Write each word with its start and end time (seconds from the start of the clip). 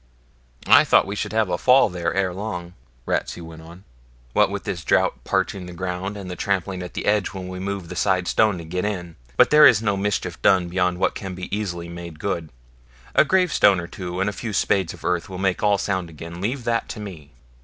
'I 0.65 0.83
thought 0.85 1.05
we 1.05 1.15
should 1.15 1.31
have 1.31 1.51
a 1.51 1.59
fall 1.59 1.87
there 1.87 2.11
ere 2.15 2.33
long,' 2.33 2.73
Ratsey 3.05 3.39
went 3.39 3.61
on, 3.61 3.83
'what 4.33 4.49
with 4.49 4.63
this 4.63 4.83
drought 4.83 5.23
parching 5.23 5.67
the 5.67 5.73
ground, 5.73 6.17
and 6.17 6.27
the 6.27 6.35
trampling 6.35 6.81
at 6.81 6.95
the 6.95 7.05
edge 7.05 7.27
when 7.35 7.47
we 7.47 7.59
move 7.59 7.83
out 7.83 7.89
the 7.89 7.95
side 7.95 8.27
stone 8.27 8.57
to 8.57 8.63
get 8.65 8.83
in, 8.83 9.15
but 9.37 9.51
there 9.51 9.67
is 9.67 9.79
no 9.79 9.95
mischief 9.95 10.41
done 10.41 10.69
beyond 10.69 10.97
what 10.97 11.13
can 11.13 11.35
be 11.35 11.55
easily 11.55 11.87
made 11.87 12.17
good. 12.17 12.49
A 13.13 13.23
gravestone 13.23 13.79
or 13.79 13.85
two 13.85 14.19
and 14.19 14.27
a 14.27 14.33
few 14.33 14.53
spades 14.53 14.95
of 14.95 15.05
earth 15.05 15.29
will 15.29 15.37
make 15.37 15.61
all 15.61 15.77
sound 15.77 16.09
again. 16.09 16.41
Leave 16.41 16.63
that 16.63 16.89
to 16.89 16.99
me.' 16.99 17.33